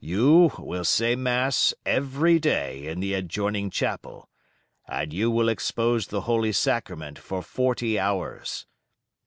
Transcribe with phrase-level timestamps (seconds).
[0.00, 4.30] You will say mass every day in the adjoining chapel,
[4.88, 8.64] and you will expose the Holy Sacrament for forty hours.